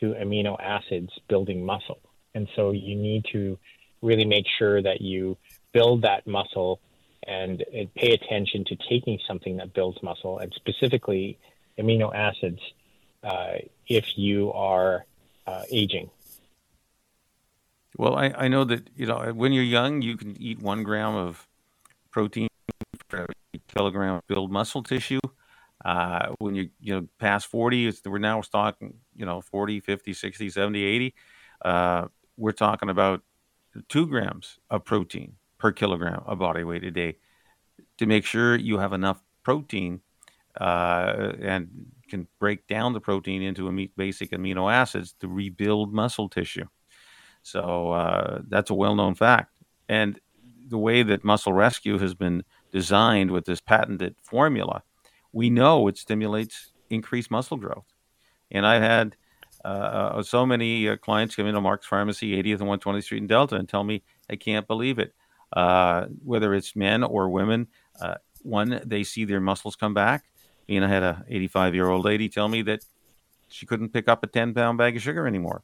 [0.00, 2.00] to amino acids building muscle.
[2.34, 3.58] And so you need to
[4.02, 5.36] really make sure that you
[5.72, 6.80] build that muscle
[7.26, 7.62] and
[7.96, 11.38] pay attention to taking something that builds muscle and specifically
[11.80, 12.60] amino acids
[13.22, 13.54] uh,
[13.88, 15.06] if you are
[15.46, 16.10] uh, aging.
[17.96, 21.14] Well, I, I know that you know when you're young, you can eat one gram
[21.14, 21.46] of
[22.10, 22.48] protein
[23.08, 23.34] for every
[23.68, 25.20] kilogram of build muscle tissue.
[25.84, 30.50] Uh, when you you know past 40 we're now talking you know 40 50 60
[30.50, 31.14] 70 80
[31.64, 33.22] uh, we're talking about
[33.88, 37.16] two grams of protein per kilogram of body weight a day
[37.96, 40.02] to make sure you have enough protein
[40.58, 41.68] uh, and
[42.08, 46.66] can break down the protein into basic amino acids to rebuild muscle tissue
[47.42, 49.56] so uh, that's a well-known fact
[49.88, 50.20] and
[50.68, 54.82] the way that muscle rescue has been designed with this patented formula
[55.32, 57.86] we know it stimulates increased muscle growth.
[58.50, 59.16] And I've had
[59.64, 59.68] uh,
[60.16, 63.56] uh so many uh, clients come into Mark's Pharmacy, 80th and 120th Street in Delta,
[63.56, 65.14] and tell me I can't believe it.
[65.52, 67.66] Uh, whether it's men or women,
[68.00, 70.24] uh, one, they see their muscles come back.
[70.78, 72.84] I had a 85 year old lady tell me that
[73.48, 75.62] she couldn't pick up a 10 pound bag of sugar anymore.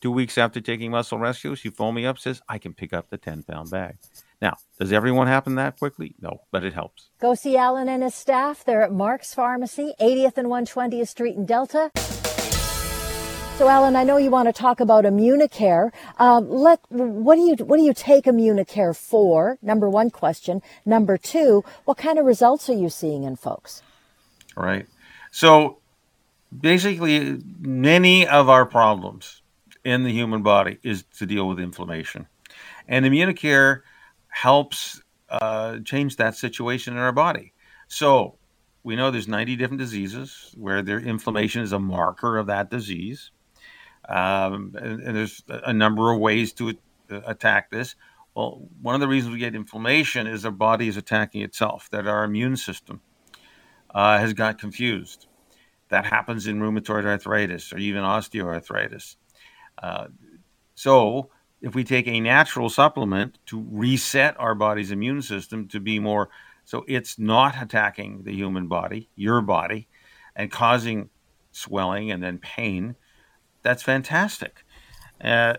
[0.00, 3.10] Two weeks after taking muscle rescue, she phoned me up, says, I can pick up
[3.10, 3.96] the 10 pound bag.
[4.40, 6.14] Now, does everyone happen that quickly?
[6.20, 7.08] No, but it helps.
[7.20, 8.64] Go see Alan and his staff.
[8.64, 11.90] They're at Mark's Pharmacy, 80th and 120th Street in Delta.
[13.56, 15.92] So, Alan, I know you want to talk about Immunicare.
[16.18, 19.58] Um, let what do you what do you take Immunicare for?
[19.62, 20.60] Number one question.
[20.84, 23.80] Number two, what kind of results are you seeing in folks?
[24.56, 24.86] Right.
[25.30, 25.78] So,
[26.58, 29.42] basically, many of our problems
[29.84, 32.26] in the human body is to deal with inflammation,
[32.86, 33.80] and Immunicare
[34.28, 37.52] helps uh, change that situation in our body.
[37.88, 38.38] So,
[38.84, 43.30] we know there's 90 different diseases where their inflammation is a marker of that disease.
[44.06, 46.74] Um, and, and, there's a number of ways to
[47.08, 47.96] attack this.
[48.34, 52.06] Well, one of the reasons we get inflammation is our body is attacking itself, that
[52.06, 53.00] our immune system
[53.94, 55.26] uh, has got confused.
[55.90, 59.16] That happens in rheumatoid arthritis or even osteoarthritis.
[59.80, 60.06] Uh,
[60.74, 61.30] so,
[61.60, 66.28] if we take a natural supplement to reset our body's immune system to be more
[66.64, 69.86] so it's not attacking the human body, your body,
[70.34, 71.10] and causing
[71.52, 72.96] swelling and then pain,
[73.62, 74.64] that's fantastic.
[75.22, 75.54] Uh,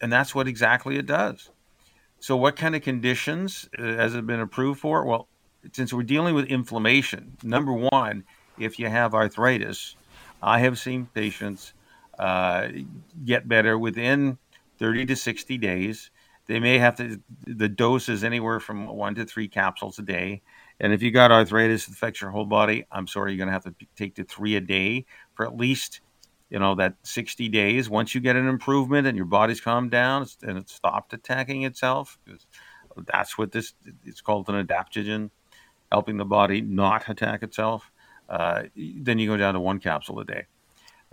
[0.00, 1.50] and that's what exactly it does.
[2.20, 5.04] So, what kind of conditions uh, has it been approved for?
[5.04, 5.28] Well,
[5.72, 8.24] since we're dealing with inflammation, number one,
[8.58, 9.96] if you have arthritis,
[10.42, 11.72] I have seen patients
[12.18, 12.68] uh,
[13.24, 14.38] get better within
[14.78, 16.10] 30 to 60 days.
[16.46, 20.42] They may have to, the dose is anywhere from one to three capsules a day.
[20.80, 23.52] And if you got arthritis that affects your whole body, I'm sorry, you're going to
[23.52, 26.00] have to take to three a day for at least
[26.50, 30.26] you know that 60 days once you get an improvement and your body's calmed down
[30.42, 32.18] and it stopped attacking itself
[33.06, 35.30] that's what this it's called an adaptogen
[35.90, 37.90] helping the body not attack itself
[38.28, 40.44] uh, then you go down to one capsule a day.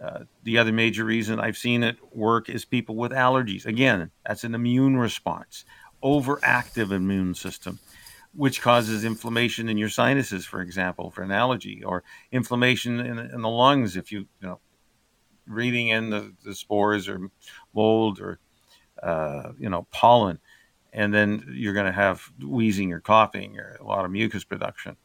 [0.04, 3.66] Uh, the other major reason i've seen it work is people with allergies.
[3.66, 5.64] Again that's an immune response
[6.04, 7.80] overactive immune system
[8.36, 13.42] which causes inflammation in your sinuses, for example, for an allergy, or inflammation in, in
[13.42, 14.60] the lungs if you, you know,
[15.48, 17.30] breathing in the, the spores or
[17.74, 18.40] mold or
[19.02, 20.40] uh, you know pollen,
[20.96, 24.96] and then you're going to have wheezing or coughing or a lot of mucus production.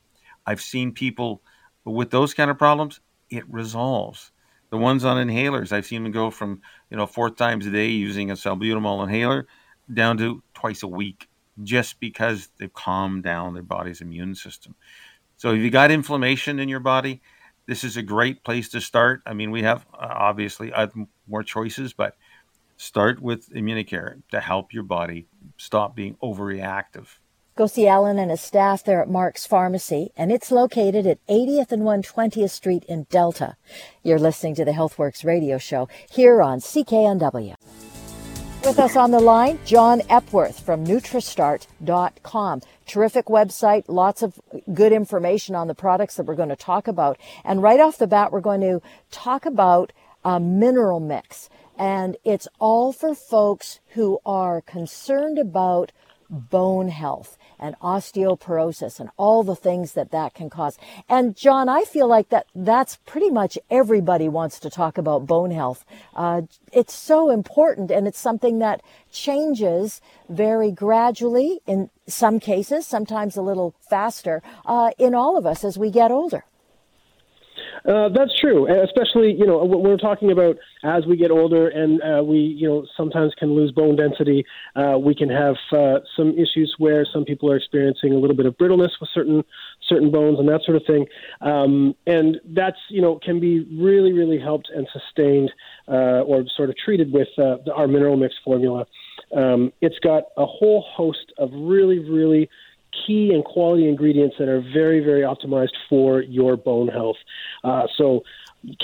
[0.47, 1.43] I've seen people
[1.85, 3.01] with those kind of problems.
[3.29, 4.31] It resolves.
[4.71, 7.89] The ones on inhalers, I've seen them go from you know four times a day
[7.89, 9.49] using a salbutamol inhaler
[9.93, 11.29] down to twice a week,
[11.65, 14.77] just because they've calmed down their body's immune system.
[15.37, 17.21] So if you got inflammation in your body,
[17.67, 19.23] this is a great place to start.
[19.27, 20.73] I mean, we have uh, obviously
[21.27, 22.17] more choices, but
[22.77, 25.27] start with Immunicare to help your body
[25.61, 27.19] stop being overreactive.
[27.57, 31.73] Go see Alan and his staff there at Mark's Pharmacy, and it's located at 80th
[31.73, 33.57] and 120th Street in Delta.
[34.03, 37.57] You're listening to the Healthworx radio show here on CKNW.
[38.65, 42.61] With us on the line, John Epworth from Nutristart.com.
[42.87, 44.41] Terrific website, lots of
[44.73, 47.19] good information on the products that we're going to talk about.
[47.45, 49.93] And right off the bat, we're going to talk about
[50.25, 51.49] a mineral mix.
[51.81, 55.93] And it's all for folks who are concerned about
[56.29, 60.77] bone health and osteoporosis and all the things that that can cause.
[61.09, 65.53] And John, I feel like that that's pretty much everybody wants to talk about bone
[65.53, 65.87] health.
[66.15, 73.39] Uh, it's so important and it's something that changes very gradually in some cases, sometimes
[73.39, 76.45] a little faster uh, in all of us as we get older.
[77.89, 82.23] Uh, that's true, especially you know we're talking about as we get older and uh,
[82.23, 84.45] we you know sometimes can lose bone density.
[84.77, 88.47] Uh, we can have uh, some issues where some people are experiencing a little bit
[88.47, 89.43] of brittleness with certain
[89.89, 91.07] certain bones and that sort of thing,
[91.41, 95.51] um, and that's you know can be really really helped and sustained
[95.89, 98.87] uh, or sort of treated with uh, our mineral mix formula.
[99.35, 102.51] Um, it's got a whole host of really really
[103.07, 107.17] key and quality ingredients that are very, very optimized for your bone health.
[107.65, 108.23] Uh, so,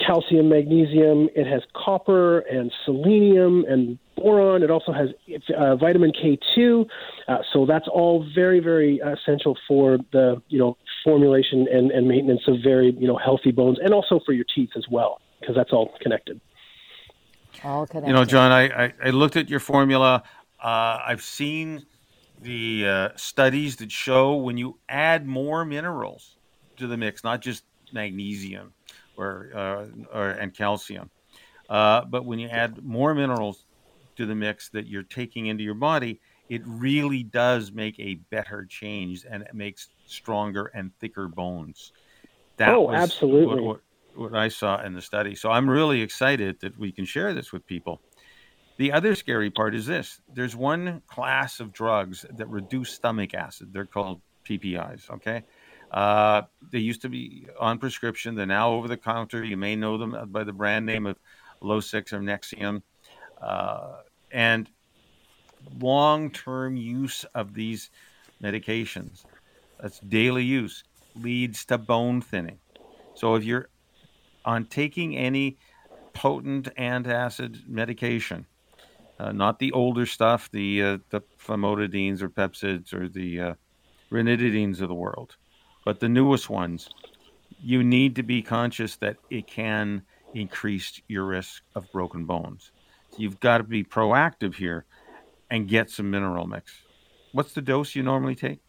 [0.07, 4.63] calcium, magnesium, it has copper and selenium and boron.
[4.63, 5.11] It also has
[5.57, 6.87] uh, vitamin K2.
[7.29, 12.43] Uh, so, that's all very, very essential for the, you know, formulation and, and maintenance
[12.47, 15.73] of very, you know, healthy bones and also for your teeth as well, because that's
[15.73, 16.41] all connected.
[17.65, 18.09] All connected.
[18.09, 20.23] You know, John, I, I, I looked at your formula.
[20.63, 21.87] Uh, I've seen
[22.43, 26.37] the uh, studies that show when you add more minerals
[26.77, 28.73] to the mix, not just magnesium
[29.17, 31.11] or, uh, or and calcium,
[31.69, 33.65] uh, but when you add more minerals
[34.17, 38.65] to the mix that you're taking into your body, it really does make a better
[38.65, 41.93] change and it makes stronger and thicker bones.
[42.57, 43.63] That oh, absolutely.
[43.63, 43.81] What,
[44.15, 45.35] what, what I saw in the study.
[45.35, 48.01] So I'm really excited that we can share this with people.
[48.77, 53.73] The other scary part is this there's one class of drugs that reduce stomach acid.
[53.73, 55.45] They're called PPIs, okay?
[55.91, 58.35] Uh, they used to be on prescription.
[58.35, 59.45] They're now over the counter.
[59.45, 61.17] You may know them by the brand name of
[61.63, 62.83] Losec or Nexium.
[63.41, 64.69] Uh, and
[65.81, 67.91] long term use of these
[68.43, 69.25] medications,
[69.81, 72.59] that's daily use, leads to bone thinning.
[73.15, 73.69] So if you're
[74.45, 75.57] on taking any
[76.13, 78.47] potent antacid medication,
[79.19, 83.55] uh, not the older stuff, the uh, the famotidines or pepsids or the uh,
[84.11, 85.37] ranitidines of the world,
[85.85, 86.89] but the newest ones.
[87.63, 90.03] You need to be conscious that it can
[90.35, 92.71] increase your risk of broken bones.
[93.13, 94.85] So you've got to be proactive here
[95.51, 96.83] and get some mineral mix.
[97.33, 98.61] What's the dose you normally take?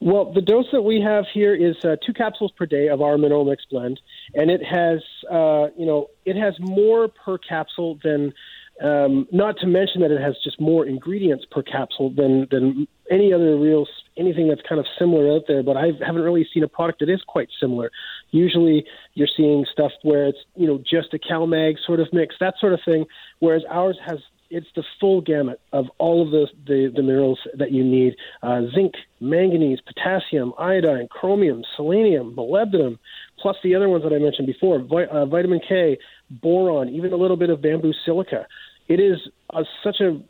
[0.00, 3.16] Well, the dose that we have here is uh, two capsules per day of our
[3.16, 3.98] mineral mix blend,
[4.34, 5.00] and it has,
[5.30, 8.34] uh, you know, it has more per capsule than
[8.82, 13.32] um, not to mention that it has just more ingredients per capsule than than any
[13.32, 13.86] other real
[14.18, 15.62] anything that's kind of similar out there.
[15.62, 17.90] But I haven't really seen a product that is quite similar.
[18.32, 22.54] Usually, you're seeing stuff where it's you know just a CalMag sort of mix, that
[22.60, 23.06] sort of thing.
[23.38, 24.18] Whereas ours has
[24.50, 28.62] it's the full gamut of all of the the, the minerals that you need: uh,
[28.74, 32.98] zinc, manganese, potassium, iodine, chromium, selenium, molybdenum,
[33.38, 35.98] plus the other ones that I mentioned before: vi- uh, vitamin K,
[36.30, 38.46] boron, even a little bit of bamboo silica.
[38.88, 39.18] It is
[39.50, 40.20] a, such a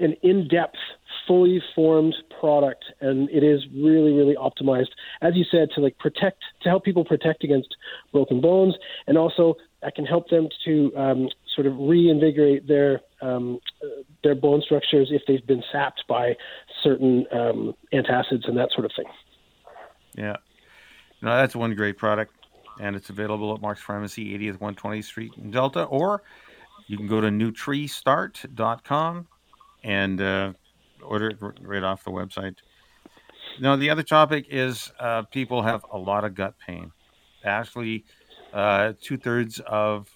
[0.00, 0.76] an in-depth,
[1.28, 4.88] fully formed product, and it is really, really optimized,
[5.22, 7.76] as you said, to like protect, to help people protect against
[8.12, 8.74] broken bones,
[9.06, 13.58] and also that can help them to um, sort of reinvigorate their um,
[14.22, 16.36] their bone structures if they've been sapped by
[16.82, 19.06] certain um, antacids and that sort of thing.
[20.16, 20.36] Yeah,
[21.22, 22.34] no, that's one great product,
[22.80, 26.22] and it's available at Mark's Pharmacy, 80th 120th Street in Delta, or
[26.86, 29.26] you can go to NutriStart.com
[29.82, 30.52] and uh,
[31.02, 32.56] order it right off the website.
[33.60, 36.92] Now, the other topic is uh, people have a lot of gut pain.
[37.44, 38.04] Actually,
[38.52, 40.13] uh, two thirds of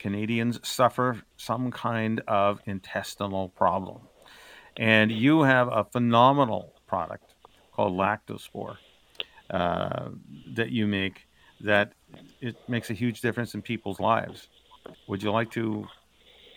[0.00, 4.00] Canadians suffer some kind of intestinal problem.
[4.76, 7.34] And you have a phenomenal product
[7.72, 8.76] called Lactospore
[9.50, 10.08] uh,
[10.54, 11.26] that you make
[11.60, 11.92] that
[12.40, 14.48] it makes a huge difference in people's lives.
[15.06, 15.86] Would you like to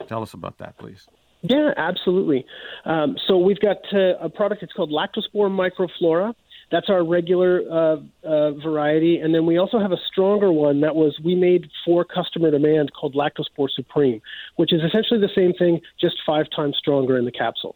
[0.07, 1.05] tell us about that, please?
[1.41, 2.45] Yeah, absolutely.
[2.85, 4.63] Um, so we've got uh, a product.
[4.63, 6.33] It's called Lactospore Microflora.
[6.73, 7.97] That's our regular uh,
[8.27, 12.03] uh, variety, and then we also have a stronger one that was we made for
[12.03, 14.19] customer demand called Lactospore Supreme,
[14.55, 17.75] which is essentially the same thing, just five times stronger in the capsule.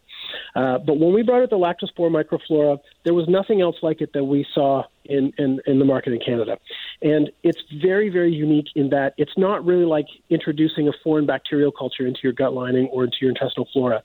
[0.56, 4.12] Uh, but when we brought out the Lactospore Microflora, there was nothing else like it
[4.14, 6.58] that we saw in, in, in the market in Canada.
[7.00, 11.70] And it's very, very unique in that it's not really like introducing a foreign bacterial
[11.70, 14.02] culture into your gut lining or into your intestinal flora.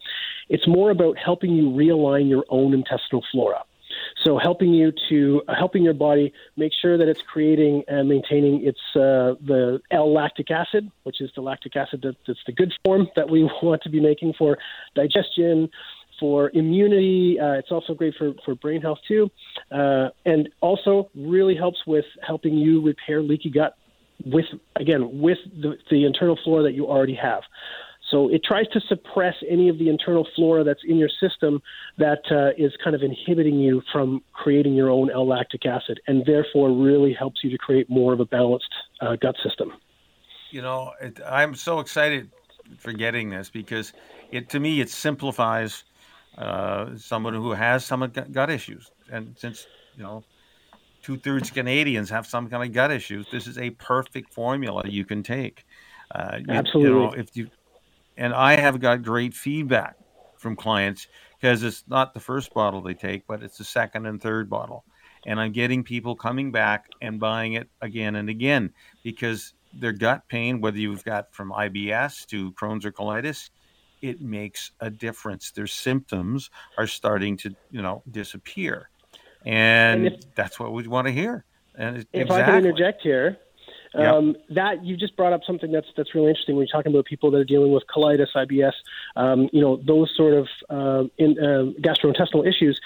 [0.50, 3.64] It's more about helping you realign your own intestinal flora.
[4.24, 8.66] So helping you to uh, helping your body make sure that it's creating and maintaining
[8.66, 13.08] its uh, the L-lactic acid, which is the lactic acid that, that's the good form
[13.16, 14.58] that we want to be making for
[14.96, 15.70] digestion,
[16.20, 17.38] for immunity.
[17.40, 19.30] Uh, it's also great for, for brain health too,
[19.72, 23.76] uh, and also really helps with helping you repair leaky gut
[24.26, 24.46] with
[24.78, 27.42] again with the, the internal flora that you already have.
[28.14, 31.64] So it tries to suppress any of the internal flora that's in your system
[31.98, 36.72] that uh, is kind of inhibiting you from creating your own L-lactic acid, and therefore
[36.72, 39.74] really helps you to create more of a balanced uh, gut system.
[40.52, 42.30] You know, it, I'm so excited
[42.78, 43.94] for getting this because
[44.32, 45.84] it to me it simplifies
[46.38, 49.66] uh, someone who has some gut issues, and since
[49.98, 50.24] you know
[51.02, 55.04] two thirds Canadians have some kind of gut issues, this is a perfect formula you
[55.04, 55.66] can take.
[56.14, 56.90] Uh, you, Absolutely.
[56.92, 57.50] You know, if you
[58.18, 59.96] and I have got great feedback
[60.38, 61.08] from clients
[61.40, 64.86] because it's not the first bottle they take, but it's the second and third bottle.
[65.26, 68.72] And I'm getting people coming back and buying it again and again
[69.04, 73.50] because their gut pain, whether you've got from IBS to Crohn's or colitis,
[74.02, 75.52] it makes a difference.
[75.52, 78.90] Their symptoms are starting to, you know, disappear.
[79.46, 81.46] And, and if, that's what we want to hear.
[81.76, 82.42] And if exactly.
[82.42, 83.38] I can interject here,
[83.96, 87.06] um, That you just brought up something that's that's really interesting when you're talking about
[87.06, 88.74] people that are dealing with colitis, IBS,
[89.16, 92.80] um, you know, those sort of uh, in, uh, gastrointestinal issues.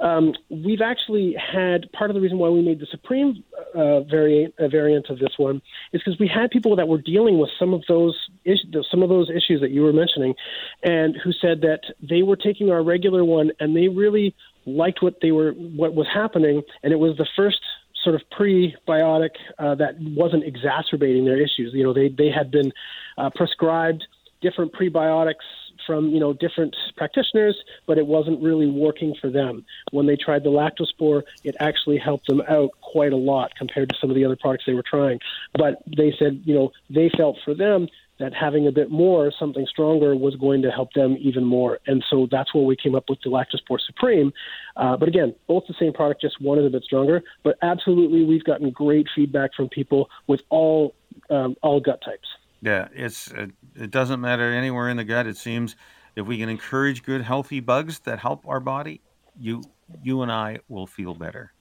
[0.00, 3.44] Um, we've actually had part of the reason why we made the supreme
[3.74, 7.38] uh, variant uh, variant of this one is because we had people that were dealing
[7.38, 10.34] with some of those is- some of those issues that you were mentioning,
[10.82, 14.34] and who said that they were taking our regular one and they really
[14.66, 17.60] liked what they were what was happening, and it was the first
[18.08, 21.72] sort of prebiotic uh, that wasn't exacerbating their issues.
[21.74, 22.72] You know, they they had been
[23.18, 24.06] uh, prescribed
[24.40, 25.44] different prebiotics
[25.86, 27.56] from you know different practitioners,
[27.86, 29.64] but it wasn't really working for them.
[29.90, 33.96] When they tried the lactospore, it actually helped them out quite a lot compared to
[34.00, 35.20] some of the other products they were trying.
[35.52, 37.88] But they said you know they felt for them
[38.18, 41.78] that having a bit more, something stronger, was going to help them even more.
[41.86, 44.32] And so that's where we came up with the Lactospore Supreme.
[44.76, 47.22] Uh, but again, both the same product, just one is a bit stronger.
[47.44, 50.94] But absolutely, we've gotten great feedback from people with all
[51.30, 52.28] um, all gut types.
[52.60, 55.26] Yeah, it's it, it doesn't matter anywhere in the gut.
[55.26, 55.76] It seems
[56.16, 59.00] if we can encourage good, healthy bugs that help our body,
[59.38, 59.62] you
[60.02, 61.52] you and I will feel better.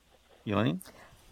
[0.46, 0.82] Elaine.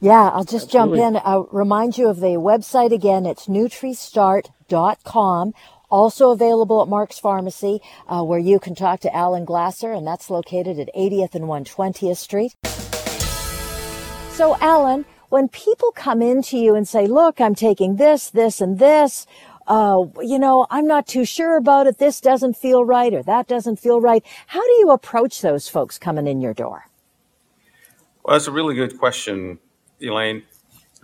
[0.05, 0.99] Yeah, I'll just Absolutely.
[0.99, 1.21] jump in.
[1.25, 3.25] I'll remind you of the website again.
[3.25, 5.53] It's NutriStart.com.
[5.89, 10.29] Also available at Mark's Pharmacy, uh, where you can talk to Alan Glasser, and that's
[10.29, 12.53] located at 80th and 120th Street.
[14.35, 18.77] So, Alan, when people come into you and say, look, I'm taking this, this, and
[18.77, 19.25] this,
[19.65, 21.97] uh, you know, I'm not too sure about it.
[21.97, 24.23] This doesn't feel right or that doesn't feel right.
[24.45, 26.89] How do you approach those folks coming in your door?
[28.23, 29.57] Well, that's a really good question,
[30.01, 30.43] Elaine.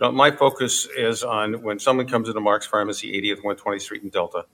[0.00, 4.08] You my focus is on when someone comes into Mark's Pharmacy, 80th 120th Street in
[4.08, 4.46] Delta,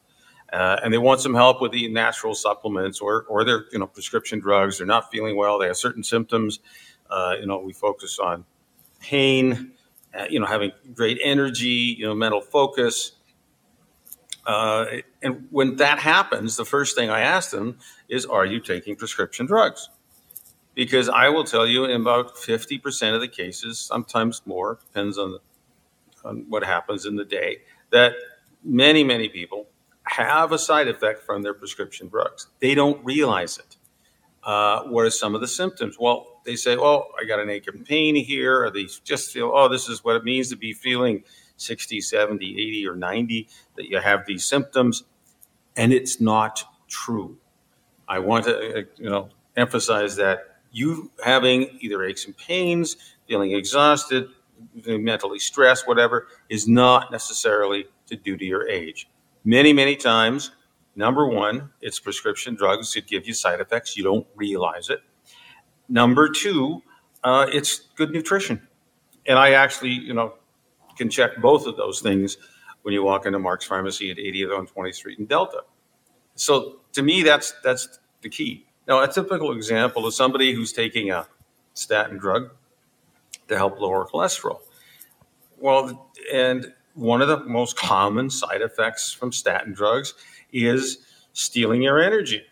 [0.53, 3.86] uh, and they want some help with the natural supplements or, or their you know
[3.86, 4.78] prescription drugs.
[4.78, 5.59] They're not feeling well.
[5.59, 6.61] They have certain symptoms.
[7.09, 8.45] Uh, you know, we focus on
[9.01, 9.72] pain,
[10.18, 13.12] uh, you know, having great energy, you know, mental focus.
[14.47, 14.86] Uh,
[15.22, 17.78] and when that happens, the first thing I ask them
[18.09, 19.89] is, "Are you taking prescription drugs?"
[20.79, 25.41] Because I will tell you in about 50% of the cases, sometimes more, depends on,
[26.24, 28.12] on what happens in the day, that
[28.62, 29.66] many, many people
[30.05, 32.47] have a side effect from their prescription drugs.
[32.61, 33.76] They don't realize it.
[34.45, 35.97] Uh, what are some of the symptoms?
[35.99, 39.51] Well, they say, oh, I got an ache and pain here, or they just feel,
[39.53, 41.24] oh, this is what it means to be feeling
[41.57, 45.03] 60, 70, 80, or 90, that you have these symptoms.
[45.74, 47.37] And it's not true.
[48.07, 52.96] I want to, uh, you know, emphasize that you having either aches and pains,
[53.26, 54.28] feeling exhausted,
[54.86, 59.08] mentally stressed, whatever, is not necessarily to due to your age.
[59.44, 60.50] Many, many times,
[60.96, 63.96] number one, it's prescription drugs that give you side effects.
[63.96, 65.00] You don't realize it.
[65.88, 66.82] Number two,
[67.24, 68.66] uh, it's good nutrition.
[69.26, 70.34] And I actually, you know,
[70.96, 72.36] can check both of those things
[72.82, 75.62] when you walk into Mark's Pharmacy at 80th on 20th Street in Delta.
[76.34, 78.67] So to me, that's that's the key.
[78.89, 81.26] Now, a typical example is somebody who's taking a
[81.74, 82.51] statin drug
[83.49, 84.61] to help lower cholesterol.
[85.59, 90.14] Well, and one of the most common side effects from statin drugs
[90.53, 90.99] is
[91.34, 92.43] stealing your energy.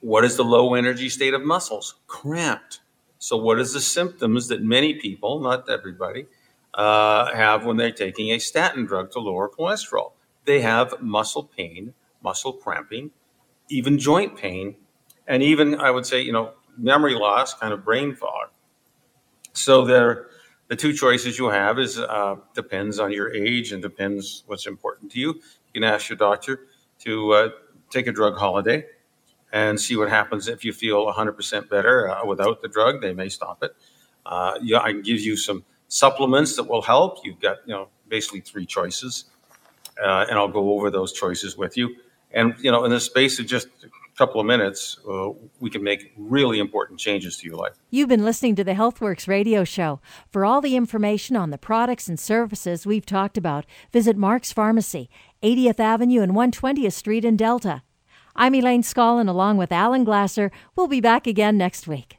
[0.00, 1.96] What is the low energy state of muscles?
[2.06, 2.80] Cramped.
[3.18, 6.26] So, what is the symptoms that many people, not everybody,
[6.74, 10.12] uh, have when they're taking a statin drug to lower cholesterol?
[10.44, 13.10] They have muscle pain, muscle cramping,
[13.68, 14.76] even joint pain,
[15.26, 18.50] and even I would say, you know, memory loss, kind of brain fog.
[19.52, 20.26] So there,
[20.68, 25.12] the two choices you have is uh, depends on your age and depends what's important
[25.12, 25.28] to you.
[25.28, 26.66] You can ask your doctor
[27.00, 27.48] to uh,
[27.90, 28.84] take a drug holiday
[29.52, 33.00] and see what happens if you feel 100% better uh, without the drug.
[33.00, 33.74] They may stop it.
[34.26, 37.18] Uh, I can give you some supplements that will help.
[37.24, 39.26] You've got you know basically three choices,
[40.02, 41.96] uh, and I'll go over those choices with you.
[42.32, 43.68] And you know, in the space of just
[44.16, 47.74] couple of minutes, uh, we can make really important changes to your life.
[47.90, 50.00] You've been listening to the Healthworx radio show.
[50.30, 55.10] For all the information on the products and services we've talked about, visit Mark's Pharmacy,
[55.42, 57.82] 80th Avenue and 120th Street in Delta.
[58.36, 60.50] I'm Elaine Scollin along with Alan Glasser.
[60.74, 62.18] We'll be back again next week.